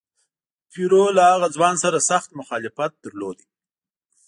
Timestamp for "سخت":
2.09-2.29